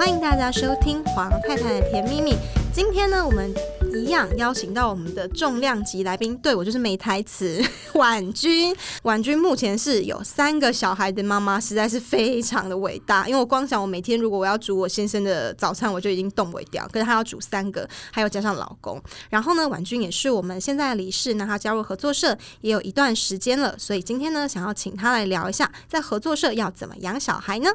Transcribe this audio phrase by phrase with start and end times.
[0.00, 2.34] 欢迎大家收听黄太太的甜蜜蜜。
[2.72, 3.52] 今天呢，我们
[3.92, 7.62] 一样邀请到我们的重量级来宾，对，我就是没台词，
[7.92, 8.74] 婉君。
[9.02, 13.28] 婉君目前是有三个小孩的妈妈，实在是非常的伟大。
[13.28, 18.98] 因为我光想我每天如果我要煮我先生的早餐，我就已经动不掉，可是他要煮三个，还有加上老公。
[19.28, 27.68] 然后呢，婉君也是我们现在的理事，那她加入合作社也有一段时间了，所以今天呢，想要请她来聊一下，在合作社要怎么养小孩呢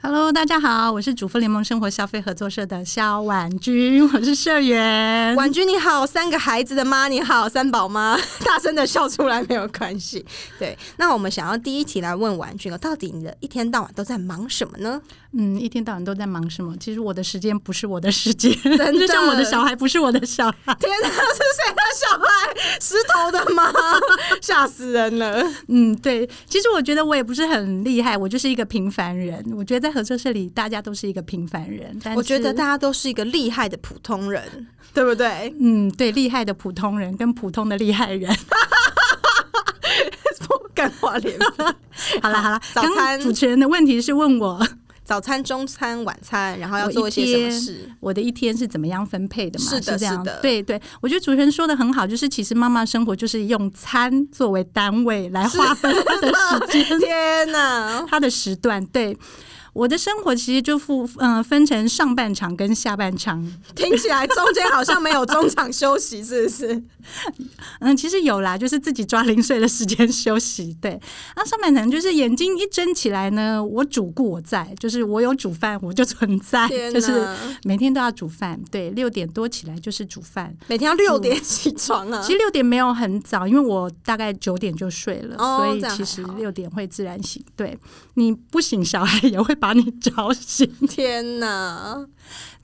[0.00, 5.34] ？Hello，大家好，我是主妇联盟生活消费合作社的肖婉君， 我是社员。
[5.34, 8.16] 婉君你好，三个孩子的妈你好，三宝妈，
[8.46, 10.24] 大声的笑出来没有关系。
[10.58, 15.02] 对，那我们想要第一题来问婉君哦，到底你的一天到晚都在忙什么呢？
[15.32, 16.74] 嗯，一天到晚都在忙什么？
[16.78, 20.74] 其实我的时间不是我的时间，真的就像我的小孩不是我的小孩。
[20.80, 22.78] 天哪，是谁的小孩？
[22.80, 23.70] 石头的吗？
[24.40, 25.42] 吓死人了。
[25.68, 29.44] 嗯，对，其实我觉得我也不是很厉害，我就是一个平凡人。
[29.56, 31.98] 我觉得在合作社里，大家都是一个平凡人。
[32.02, 35.54] 但我觉得大家都是一个厉害的普通人，对不对？
[35.60, 38.34] 嗯，对，厉害的普通人跟普通的厉害人。
[40.74, 41.64] 干话连发。
[42.22, 44.64] 好了好了，早餐主持人的问题是问我。
[45.08, 47.90] 早餐、中餐、晚餐，然后要做一些什么事？
[47.98, 49.64] 我的一天是怎么样分配的嘛？
[49.70, 50.78] 是的，是，是的，对对。
[51.00, 57.00] 我觉得主持人说的很好，就是其实妈妈生活就是用餐作为单位来划分她 的时间。
[57.00, 59.16] 天哪，她的时段对。
[59.78, 63.40] 我的生活其实就分嗯分成上半场跟下半场，
[63.76, 66.82] 听起来中间好像没有中场休息，是不是？
[67.78, 70.76] 嗯，其实有啦，就是自己抓零碎的时间休息。
[70.80, 71.00] 对，
[71.36, 77.24] 那上半场就是眼睛一睁起来呢，我主顾我在，就是我有煮饭我就存在，就是
[77.62, 78.60] 每天都要煮饭。
[78.72, 82.20] 对，六点多起来就是煮饭，每天要六点起床啊。
[82.26, 87.42] 其实六点没有很早，因为我大概九点就睡了，哦，所以其实六点会自然醒。
[87.54, 87.78] 对，
[88.18, 89.72] 你不醒，小孩也会把。
[89.78, 90.68] 你吵醒！
[90.88, 92.04] 天哪！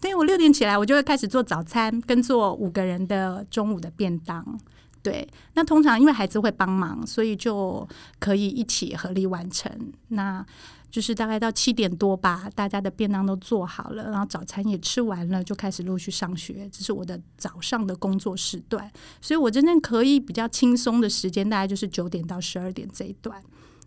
[0.01, 4.59] 对，我六点起来，我就会开始做早餐，跟做五个人的中午的便当。
[5.01, 7.87] 对，那通常因为孩子会帮忙，所以就
[8.19, 9.71] 可以一起合力完成。
[10.09, 10.45] 那
[10.91, 16.69] 就是大概到七点多吧，大家的便当都做好了，然后早餐也吃完了，就开始陆续上学。
[16.73, 23.41] 这是我的早上的工作时段，所以我真正可以比较轻松的时间，大概就是九点到十二点这一段。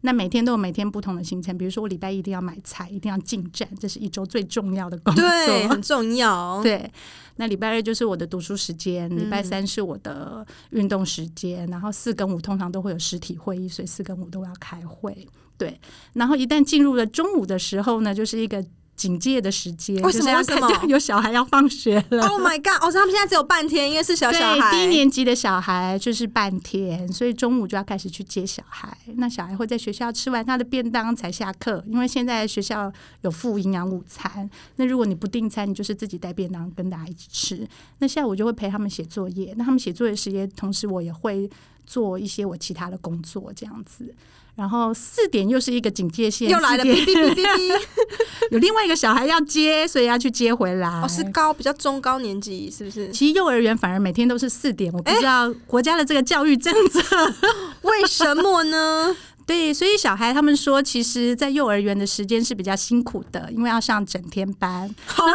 [0.07, 6.59] 那每天都有每天不同的行程，比如说我礼拜一一定要买菜，一定要进站，这是一周最重要的工作，对，很重要。
[6.63, 6.89] 对，
[7.35, 15.27] 那礼拜二就是我的读书时间，礼拜三是我的运动时间，嗯，然后四跟五通常都会有实体会议，所以四跟五都要开会。
[15.57, 15.77] 对，
[16.13, 18.63] 然后一旦进入了中午的时候呢，就是一个。
[18.97, 20.35] 警戒的时间，为什么？
[20.35, 22.83] 为什么 有小孩要放学了？Oh my god！
[22.83, 28.97] 哦，他们现在只有半天，因为是小小孩，低年级的小孩就是半天，所以中午就要开始去接小孩。
[29.17, 32.91] 那小孩会在学校吃完他的便当才下课，因为现在学校
[33.21, 34.49] 有附营养午餐。
[34.77, 37.67] 那如果你不订餐，你就是自己带便当跟大家一起吃。
[37.99, 39.53] 那下午就会陪他们写作业。
[39.57, 41.47] 那他们写作业时间，同时我也会
[41.85, 44.15] 做一些我其他的工作，这样子。
[44.57, 47.81] 然后四点又是一个警戒线，又来了，哔哔哔哔，
[48.49, 50.89] 有另外一个小孩要接，所以要去接回来。
[50.89, 53.07] 哦，是高比较中高年级，是不是？
[53.09, 56.99] 其实幼儿园反而每天都是四点，我不知道国家的这个教育政策
[57.83, 59.15] 为什么呢？
[59.45, 65.33] 对，所以小孩他们说，其实，在幼儿园的时间是比较辛苦的，因为要上整天班，好累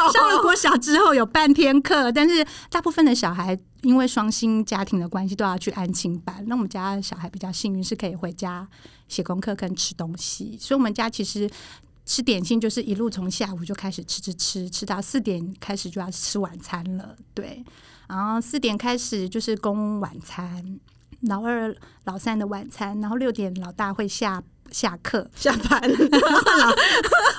[0.00, 0.12] 哦。
[0.12, 6.44] 上了国小之后有半天课，但是大部分的小孩因为双薪家庭的关系，都要去安亲班。
[6.46, 8.66] 那我们家小孩比较幸运，是可以回家
[9.08, 10.56] 写功课跟吃东西。
[10.60, 11.48] 所以，我们家其实
[12.04, 17.14] 吃点心就是一路从下午就开始吃吃吃，吃到四点开始就要吃晚餐了。
[17.34, 17.64] 对，
[18.08, 20.80] 然后四点开始就是供晚餐。
[21.22, 21.74] 老二、
[22.04, 25.90] 老三的晚餐，然后六点老大会下下课下班，换
[26.58, 26.74] 老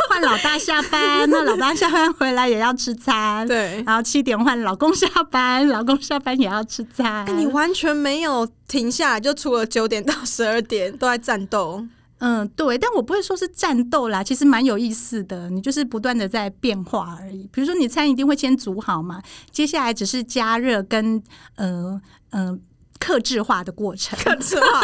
[0.09, 7.25] 换老大下班，那老大下班回来也要吃餐，对，然后七点换老公下班，老公下班也要吃餐。
[7.25, 11.85] 欸，你完全没有停下来，就除了九点到十二点都在战斗。
[12.17, 17.47] 嗯，对，但我不会说是战斗啦，其实蛮有意思的，你就是不断的在变化而已。
[17.53, 19.21] 比如说，你餐一定会先煮好嘛，
[19.51, 21.23] 接下来只是加热跟
[21.55, 22.01] 呃
[22.31, 22.47] 嗯。
[22.47, 22.59] 呃
[22.99, 24.81] 克制化的过程，克制化。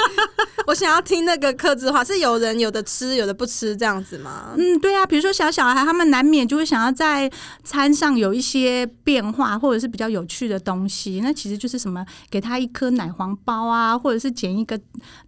[0.67, 4.53] 我想要听那个克制化，是有人有的吃，有的不吃这样子吗？
[4.57, 7.31] 嗯，对啊，比如说小小孩，他们难免就会想要在
[7.63, 11.21] 餐上有一些变化，或者是比较有趣的东西。
[11.21, 14.79] 那其实就是什么，给他一颗奶黄包啊，或者是剪一个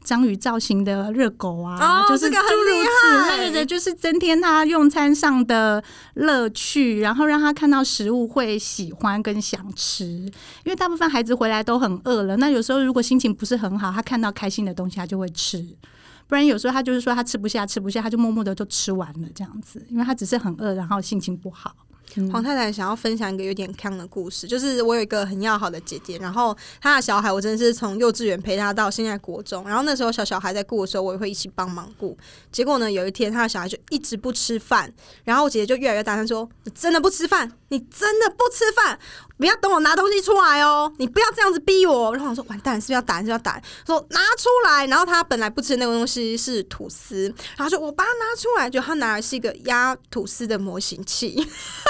[0.04, 5.84] 章鱼造型的热狗啊，哦、就是诸如此类的，就是增添他用餐上的
[6.16, 10.06] 乐趣，然后让他看到食物会喜欢跟想吃。
[10.06, 10.32] 因
[10.66, 15.27] 为大部分孩子回来都很饿了，那有时候如果心情不是很好，他看到开心的东西，他就会。
[15.30, 15.66] 吃，
[16.28, 21.76] 不然有时候他就是说他吃不下，吃不下，他就默默的就吃完了这样子，因为他只是很饿，然后心情不好。
[22.32, 32.18] 黄太太想要分享一个有点坑的故事，就是我有一个很要好的姐姐，然后她的小孩，我真的是从幼稚园陪她到现在国中，然后那时候小小孩在顾的时候，我也会一起帮忙顾。
[32.50, 34.92] 结果呢，有一天她的小孩就一直不吃饭，
[35.26, 37.52] 然后我姐姐就越来越大声说：“你真的不吃饭？
[37.68, 38.98] 你真的不吃饭？
[39.38, 40.92] 不要等我拿东西出来哦！
[40.98, 43.22] 你不要这样子逼我。”然后我说：“完蛋，是不是要打？
[43.22, 44.86] 是要打？”说拿出来。
[44.88, 51.36] 然后他本来不吃那个东西是吐司，然后说：“我把它拿出来。”就他拿来是一个压吐司的模型器，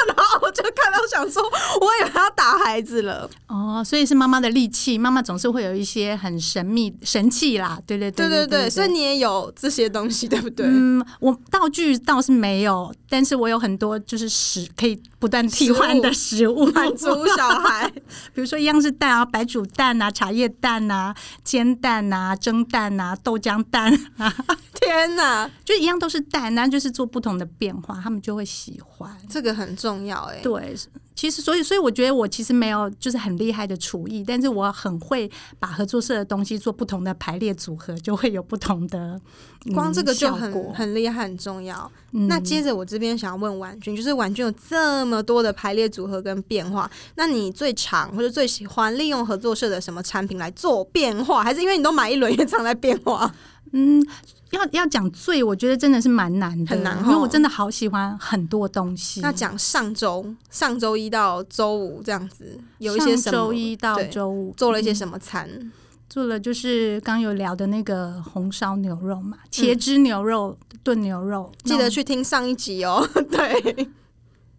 [0.08, 0.97] 然后我就看到。
[1.08, 4.98] 我想说，我以为要打孩子了哦，所以是妈妈的利器。
[4.98, 10.66] 妈妈总是会有一些很神秘神器啦，对对对对对对，所以你也有这些东西，对不对？
[10.68, 17.90] 嗯，我道具倒是没有，但是我有很多就是食可以不断替换的食物满足小孩，
[18.36, 24.34] 比如说一样是蛋啊，白煮蛋啊，茶叶蛋啊，煎蛋啊，蒸蛋啊，豆浆蛋啊，
[24.82, 29.16] 天哪，就一样都是蛋，那就是做不同的变化，他们就会喜欢。
[29.30, 30.76] 这个很重要哎、欸，对。
[31.18, 39.20] 其实，所以，所以我觉得我其实没有就是很厉害的厨艺，但是我很会把合作社的东西做不同的排列组合，就会有不同的、
[39.66, 41.92] 嗯、光这个就很很厉害，很重要。
[42.12, 51.44] 嗯、那接着我这边想要问婉君，就是婉君有这么多的排列组合跟变化，那你最常或者最喜欢利用合作社的什么产品来做变化？
[51.44, 53.34] 还是因为你都买一轮也常在变化？
[53.78, 54.08] 嗯。
[54.52, 59.20] 要要讲最，我觉得真的是蛮难的，很难，因为我真的好喜欢很多东西。
[59.20, 63.32] 那讲上周，上周一到周五这样子，有一些什么？
[63.34, 65.50] 周一到周五做了一些什么餐？
[65.60, 65.70] 嗯、
[66.10, 73.06] 做了就是刚有聊的那个红烧牛肉嘛，茄汁牛肉炖、嗯、牛肉，记得去听上一集哦。
[73.30, 73.90] 对。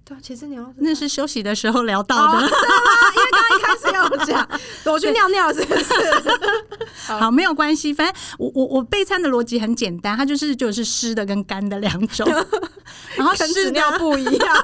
[0.05, 2.47] 对，茄汁牛肉那是休息的时候聊到的，
[3.59, 4.49] 开始要讲，
[4.93, 5.85] 我去尿尿是不是？
[7.07, 12.27] 好， 好，没有关系，反正我我我备餐的逻辑很简单，它就是就是湿的跟干的两种，
[13.17, 14.57] 然后纸尿不一样，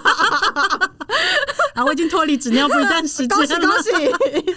[1.74, 4.56] 啊，我已经脱离纸尿布一段时间了，恭喜恭喜。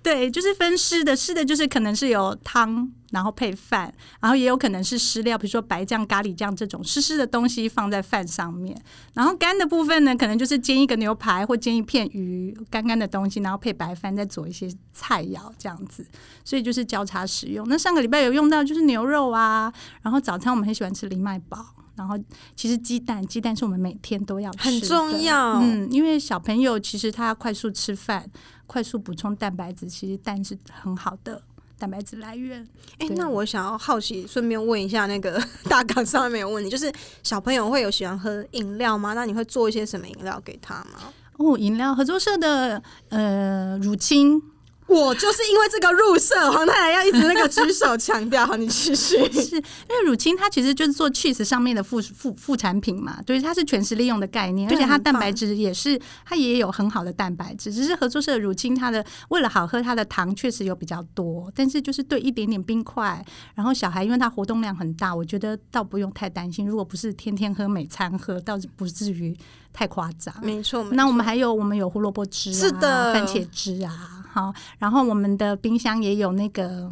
[0.00, 8.76] 对，就是分湿的，湿的就是可能是有汤，然后配饭，然后也有可能是湿料，比如说白酱、咖喱酱这种湿湿的东西放在饭上面。
[9.14, 16.06] 然后干的部分呢，可能就是煎一个牛排或煎一片鱼，干干的东西，然后配白饭，再做一些菜肴这样子。
[16.44, 17.66] 所以就是交叉使用。
[17.68, 19.72] 那上个礼拜有用到就是牛肉啊，
[20.02, 21.64] 然后早餐我们很喜欢吃藜麦堡，
[21.96, 22.18] 然后
[22.54, 25.60] 其实鸡蛋，鸡蛋是我们每天都要吃，很重要。
[25.60, 28.30] 嗯，因为小朋友其实他要快速吃饭。
[28.66, 31.42] 快速补充蛋白质，其实蛋是很好的
[31.78, 32.66] 蛋白质来源。
[32.98, 36.92] 哎、欸，那我想要好奇，顺便问一下，那个 大纲上面有问题，就是
[37.22, 39.12] 小朋友会有喜欢喝饮料吗？
[39.14, 41.12] 那你会做一些什么饮料给他吗？
[41.36, 44.42] 哦，饮料合作社的呃乳清。
[44.88, 48.46] 我就是因为这个入社，黄太太要一直那个举手强调。
[48.46, 49.16] 好，你继续。
[49.30, 57.72] 是因为乳清它其实就是做 cheese 上面的副副副产品嘛，对，它是全食利用的概念，而且它蛋白质也是它也有很好的蛋白质。
[57.72, 63.22] 只是合作社的乳清，它的为了好喝，它的糖确实有比较多，但是就是对一点点冰块，
[63.54, 66.66] 然后小孩因为他活动量很大，我觉得倒不用太担心。
[66.66, 69.36] 如果不是天天喝每餐喝，倒是不至于
[69.72, 70.34] 太夸张。
[70.42, 74.17] 没错，那我们还有我们有胡萝卜汁啊，是的，番茄汁啊。
[74.38, 76.88] 好，然后我们的冰箱也有那个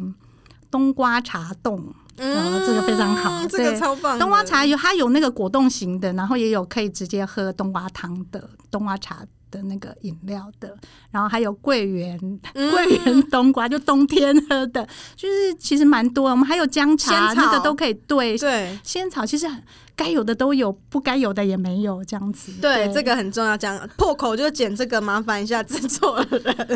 [0.69, 1.81] 冬瓜茶冻，
[2.17, 4.19] 嗯，这个非常好，这个超棒。
[4.19, 10.75] 冬瓜茶有它有那个果冻型的，然后也有可以直接喝冬瓜汤的冬瓜茶的那个饮料的，
[11.11, 12.17] 然后还有桂圆
[12.53, 16.29] 桂圆冬瓜，就冬天喝的，就是其实蛮多。
[16.29, 18.37] 我们还有姜茶，那个都可以兑。
[18.37, 19.47] 对，仙草其实。
[19.97, 22.51] 该有的都有，不该有的也没有，这样子。
[22.61, 23.57] 对，对这个很重要。
[23.57, 26.27] 这样破口就剪这个，麻烦一下制作人。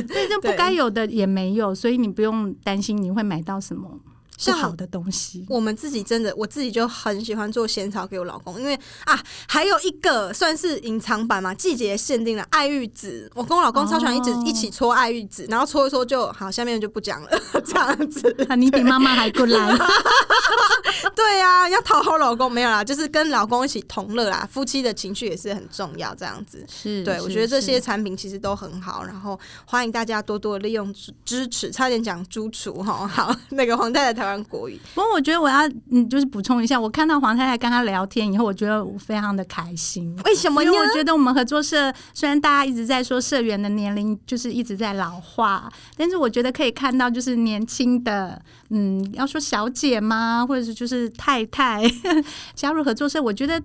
[0.07, 3.99] 对，就不该有的也没有，所以你不用担心你会买到什么。
[4.45, 8.73] 不好的东西，我们自己真的，我自己就很喜欢做仙草给我老公，因为
[9.05, 17.29] 啊，还有一个算是隐藏版嘛，季节限定的爱玉子，我跟我老公超喜欢一直一起搓爱玉子，然后搓一搓就好，下面就不讲了，
[17.65, 18.35] 这样子。
[18.49, 19.59] 啊，你比妈妈还过来。
[21.15, 26.65] 对呀、啊，要讨好老公没有啦，就是跟老公一起同乐啦，夫妻的情绪也是很重要，这样子。
[26.67, 30.93] 是，对，我觉得这些产品其实都很好，然后欢迎大家多多利用
[31.25, 34.30] 支持，差点讲猪厨哈，好，那个黄太太台湾。
[34.43, 40.15] 国语，不过我觉得我要嗯，就是补充一下，我看到黄太太跟她聊天以后，我觉得我非常的开心。
[40.25, 40.63] 为什么？
[40.63, 50.45] 因为我觉得我们合作社虽然大家一直在说社员的年龄就是一直在老化，但是我觉得可以看到就是年轻的，嗯，要说小姐吗？
[50.45, 51.81] 或者是就是太太
[52.53, 53.61] 加入合作社，我觉得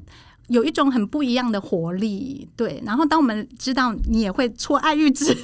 [0.48, 2.48] 有一种很不一样的活力。
[2.56, 5.36] 对，然后当我们知道你也会搓爱玉子。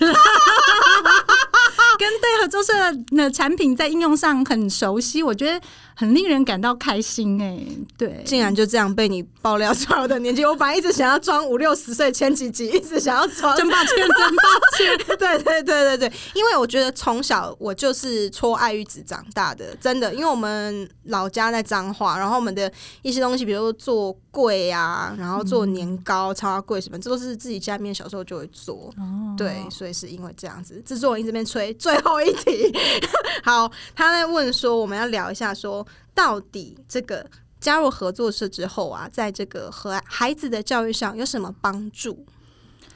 [2.02, 2.72] 跟对合作社
[3.16, 7.78] 的产品在应用上很熟悉，我觉得很令人感到开心哎、欸。
[7.96, 14.42] 对，竟然就这样被你爆料出来我的年纪，我本来一直想要装五六十岁前几集，一直想要装，真抱歉，真抱
[14.76, 14.98] 歉。
[15.16, 22.70] 对对对对对，因为我觉得从小我就是搓爱玉子长大的，真的，因为我们老家在彰化，然后我们的
[23.02, 28.92] 一些东西，比如说做粿啊，然后做年糕、超粿什么，这都是自己家里面小时候就会做。
[28.96, 31.72] 哦，对，所以是因为这样子，制作人一直边催。
[31.74, 32.74] 最最后一题，
[33.44, 37.26] 好，他在问说，我们要聊一下说，到底这个
[37.60, 42.24] 加入合作社之后啊，在这个和孩子的教育上有什么帮助？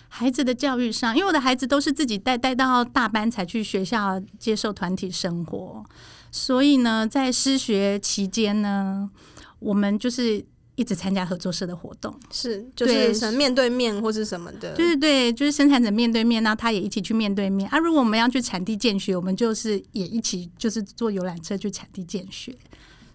[0.08, 5.84] 孩子的教育上，因为我的孩子都是自己带带到大班才去学校接受团体生活，
[6.30, 9.10] 所以呢，在失学期间呢，
[9.58, 10.42] 我们就是
[10.76, 17.78] 一直参加合作社的活动，是就是面对面或是什么的，对对对，就是生产者面对面，那他也一起去面对面啊。
[17.78, 22.54] 如果我们要去产地见学，我们就是也一起就是坐游览车去产地见学，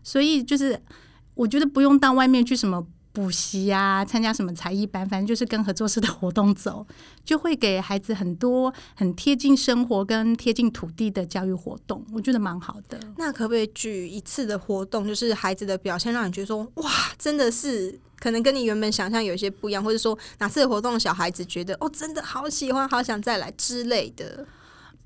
[0.04, 0.80] 所以就是
[1.36, 2.86] 我觉得不用到外面去什么。
[3.14, 6.86] 补习呀，参加什么才艺班，反正就是跟合作社的活动走，
[7.26, 13.00] 就会给孩子很多很贴近生活跟贴近土地的教育活动，我觉得蛮好的。
[13.18, 24.48] 那可不可以举一次的活动，就是孩子的表现让你觉得说，哇，真的是可能跟你原本想象有一些不一样，或者说哪次的活动小孩子觉得哦，真的好喜欢，好想再来之类的。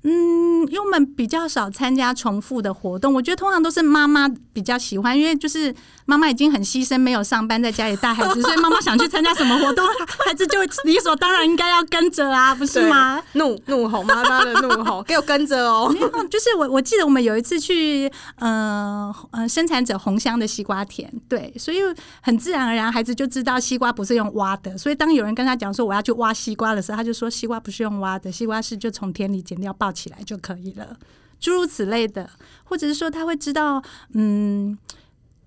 [0.02, 5.74] 嗯，因为我们比较少参加重复的活动，我觉得通常都是妈妈比较喜欢，因为就是
[6.04, 9.84] 妈妈已经很牺牲，没有上班，在家里带孩子，所以妈妈想去参加什么活动，
[10.24, 13.20] 孩子就理所当然应该要跟着啊，不是吗？
[13.34, 15.92] 怒怒吼妈妈的怒吼，给我跟着哦！
[16.30, 21.78] 就是我我记得我们有一次去，呃呃，生产者红香的西瓜田，对，所以
[22.20, 30.98] 很自然而然，孩子就知道西瓜不是用挖的，所以当有人跟他讲说我要去挖西瓜的时候，他就说西瓜不是用挖的，西瓜是就从田里捡掉抱起来就可以了，
[31.40, 32.28] 诸如此类的，
[32.64, 34.78] 或者是说他会知道，嗯，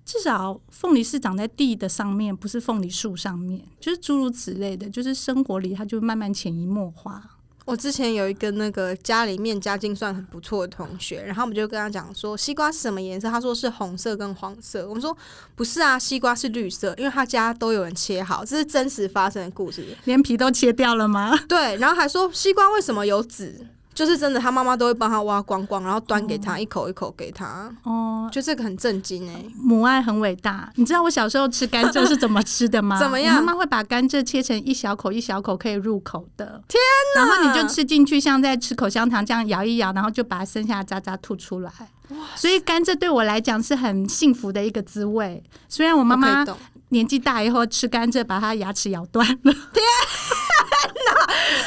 [0.03, 7.35] 至少凤梨是长在地的上面，不是凤梨树上面，就是诸如此类的，就是生活里他就慢慢潜移默化。
[7.65, 15.15] 我之前有一个那个家里面家境算很不错的同学，然后我们就跟他讲说西瓜是什么颜色，他说是红色跟黄色，我们说
[15.55, 21.37] 不是啊，西瓜是绿色，因为他家都有人切好，这是真实发生的故事，连皮都切掉了吗？
[21.47, 23.67] 对，然后还说西瓜为什么有籽？
[23.99, 27.69] 就是真的，他妈妈都会帮他挖光光，然后端给他，一口一口给他。
[27.83, 30.71] 哦，就这个很震惊哎，母爱很伟大。
[30.75, 32.95] 你知道我小时候吃甘蔗是怎么吃的吗？
[33.03, 33.35] 怎么样？
[33.35, 36.63] 妈妈会把甘蔗切成一小口一小口可以入口的。
[36.69, 36.79] 天
[37.17, 37.25] 哪！
[37.25, 41.69] 然后你就吃进去，像在吃口香糖这样摇一摇，然后就把剩下的渣渣吐出来。
[42.11, 42.17] 哇！
[42.37, 45.43] 所以甘蔗对我来讲是很幸福的一个滋味。
[45.67, 46.45] 虽然我妈妈
[46.87, 49.51] 年纪大以后吃甘蔗，把她牙齿咬断了。
[49.51, 49.83] 天！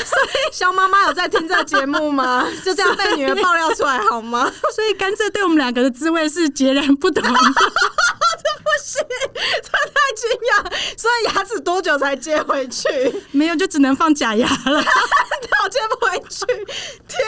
[0.05, 2.47] 所以小妈妈有在听这个节目吗？
[2.65, 4.51] 就这样被女儿爆料出来好吗？
[4.75, 7.31] 所以甘蔗对我们两个的滋味是截然不同的。
[8.43, 9.03] 这不行，
[9.35, 10.99] 这太惊讶。
[10.99, 12.89] 所以牙齿多久才接回去？
[13.31, 14.83] 没有，就只能放假牙了。
[15.65, 16.47] 我接不回去。
[17.07, 17.21] 天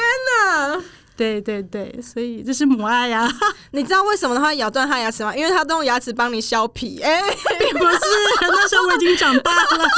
[0.43, 0.83] 哪！
[1.17, 3.31] 对对对，所以这是母爱呀、啊。
[3.71, 5.33] 你知道为什么他会咬断他牙齿吗？
[5.37, 7.01] 因为他都用牙齿帮你削皮。
[7.01, 8.01] 哎、欸，并不是，
[8.41, 9.89] 那时候我已经长大了。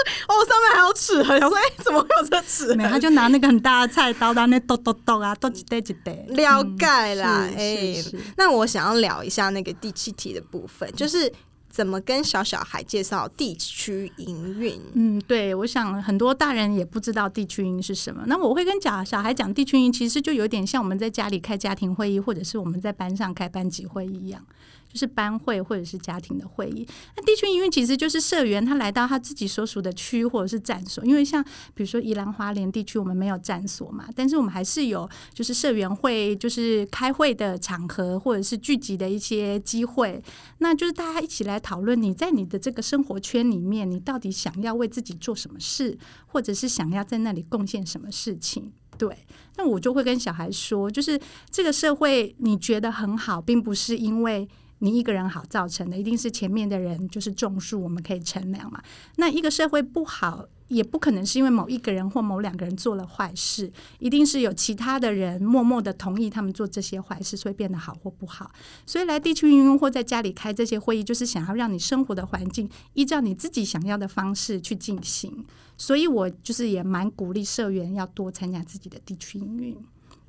[0.28, 2.76] 哦，上面还有齿痕，我说哎、欸，怎么会有这齿痕？
[2.76, 6.12] 没有，他就拿那个很大的菜刀，在那剁剁剁啊，剁几剁几袋。
[6.28, 11.32] 了解啦，哎、嗯欸，那我想要聊一下那个第七题的部分，就是。
[11.72, 14.78] 怎么跟小小孩介绍地区营运？
[14.92, 18.22] 嗯，对，我想很多大人也不知道地区营运是什么。
[18.26, 24.44] 那我会跟小小孩讲，地区营运其实就有点像我们在家里开家庭会议，或者是我们在班上开班级会议一样。
[24.92, 40.22] 就是班会或者是家庭的会议，那地区营运其实就是社员他来到他自己所属的区或者是站所，因为像比如说宜兰花莲地区，我们没有站所嘛，但是我们还是有就是社员会，就是开会的场合或者是聚集的一些机会，
[40.58, 45.96] 那就是大家一起来讨论你在你的这个生活圈里面，你到底想要为自己做什么事，
[46.26, 48.70] 或者是想要在那里贡献什么事情。
[48.98, 49.16] 对，
[49.56, 51.18] 那我就会跟小孩说，就是
[51.50, 54.46] 这个社会你觉得很好，并不是因为。
[54.82, 58.82] 你一个人好造成的，一定是前面的人就是种树，我们可以乘凉嘛。
[59.14, 68.50] 那一个社会不好，也不可能是因为某一个人或某两个人做了坏事，一定是有其他的人默默的同意他们做这些坏事，所以变得好或不好。
[68.84, 75.46] 所以来地区运用或在家里开这些会议，就是想要让你生活的环境依照你自己想要的方式去进行。
[75.78, 79.76] 所以我就是也蛮鼓励社员要多参加自己的地区营运。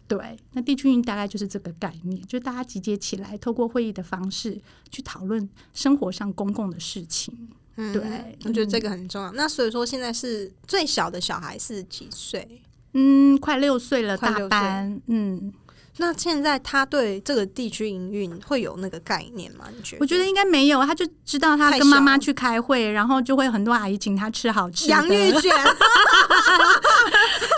[0.07, 4.59] 对，那地区运大概就是这个概念，就是大家集结起来，透过会议的方式
[4.91, 7.49] 去讨论生活上公共的事情。
[7.77, 9.31] 嗯，对，我觉得这个很重要。
[9.31, 12.61] 那所以说，现在是最小的小孩是几岁？
[12.93, 15.51] 嗯，快六岁了，大班，嗯。
[15.97, 19.65] 那现在他对这个地区营运会有那个概念吗？
[19.75, 20.01] 你觉得？
[20.01, 25.51] 我觉得应该没有，他就知道他跟妈妈去开会，然后就会很多阿姨请他吃好吃的洋芋卷。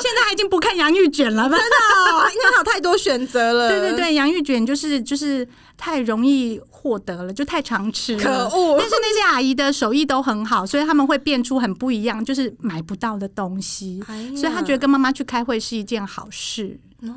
[0.01, 3.69] 现在他已经不看洋芋卷了，真的，哦，因为他有太多选择了。
[3.69, 8.23] 对对对，洋芋卷就是就是太容易获得了，就太常吃了。
[8.23, 8.77] 可恶！
[8.77, 14.03] 但是那些阿姨的手艺都很好，所以他们会变出很不一样，就是买不到的东西。
[14.07, 16.77] 哎、所以他觉得跟妈妈去开会是一件好事。
[17.01, 17.13] 哦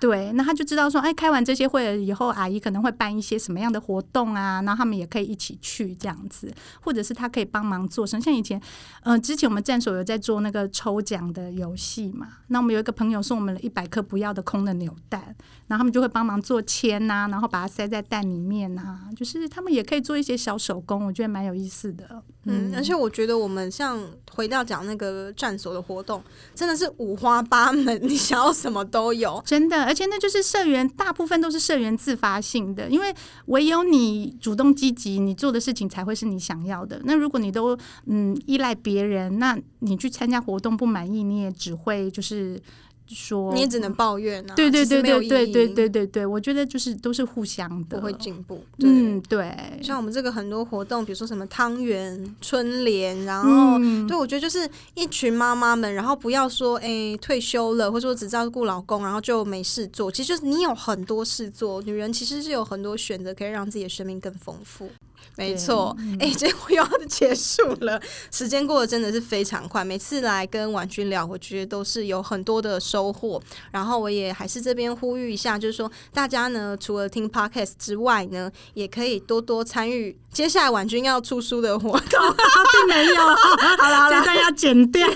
[0.00, 4.62] 对，那他就知道说，哎，开完这些会了以后，阿姨可能会办一些什么样的活动啊？
[4.62, 8.22] 然后他们也可以一起去这样子，或者是他可以帮忙做什么？
[8.22, 8.60] 像以前，
[9.02, 12.28] 呃，之前我们站所有在做那个抽奖的游戏嘛。
[12.48, 15.34] 那我们有一个朋友送我们了一百颗不要的空的扭蛋，
[15.66, 22.22] 然后他们就会帮忙做签呐、啊，然后把它塞在蛋里面呐、啊，就是他们也可以做一些小手工，我觉得蛮有意思的。
[22.44, 24.00] 嗯，而且我觉得我们像
[24.32, 26.22] 回到讲那个站所的活动，
[26.54, 29.87] 真的是五花八门， 你想要什么都有，真的。
[29.88, 33.14] 而且那就是社员，大部分都是社员自发性的，因为
[33.46, 37.00] 唯有你主动积极，你做的事情才会是你想要的。
[37.04, 42.60] 那如果你都嗯依赖别人，那你去参加活动不满意，你也只会就是。
[43.08, 48.62] 说你也只能抱怨啊，对对对对对对对对对，我觉得就是都是互相的，不会进步。
[48.78, 49.54] 嗯，对。
[49.82, 60.10] 像我们这个很多活动，比如说什么汤圆、春联，然后、嗯、对我觉得就是一群妈妈们，然后不要说哎、欸、退休了，或者说只照顾老公，然后就没事做。
[60.10, 64.88] 其实就是你有很多事做，女人其实是有很多选择，可以让自己的生命更丰富。
[65.36, 69.84] 没错，哎， 结果又要结束了，时间过得真的是非常快。
[69.84, 73.40] 每次来跟婉君聊，我觉得都是有很多的收获。
[73.70, 82.36] 然后我也还是这边呼吁一下，就是说大家呢，除了听 podcast 之外呢，也可以多多参与接下来婉君要出书的活动。
[82.72, 85.06] 并没有，好了好了， 这段要剪掉。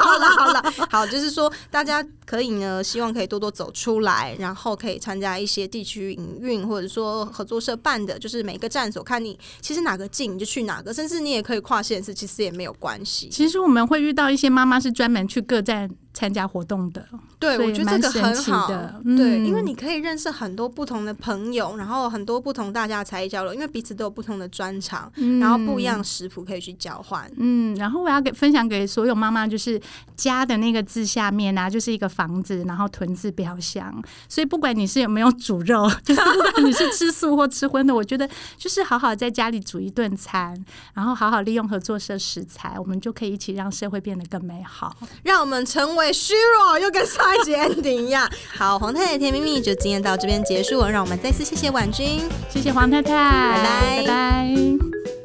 [0.00, 9.38] 好了好了，好，就是说大家可以呢，希望可以多多走出来，然后可以参加一些地区营运，或者说合作社办的，就是每个站所看你。
[9.60, 13.28] 其实哪个近你就去哪个，甚至你也可以跨县市，其实也没有关系。
[13.28, 15.90] 其实我们会遇到一些妈妈是专门去各站。
[16.12, 17.06] 参加活动的，
[17.38, 18.68] 对，我觉得这个很好。
[18.68, 29.80] 的，对，因为你可以认识很多不同的朋友，然后很多不同大家的才艺交流，因为彼此都有不同的专长，嗯，然后不一样食谱可以去交换，嗯，然后我要给分享给所有妈妈，就是
[30.16, 40.54] 家的那个字下面啊，就是一个房子，然后屯字标乡，所以不管你是有没有煮肉， 就是不管你是吃素或吃荤的，我觉得就是好好在家里煮一顿餐，
[40.92, 45.99] 然后好好利用合作社食材，我们就可以一起让社会变得更美好，让我们成为。
[46.12, 48.28] 虚弱又跟上一集 ending 一样。
[48.56, 55.19] 好，黄太太甜蜜蜜就今天到这边结束了，让我们再次谢谢婉君，谢谢黄太太，拜拜拜拜。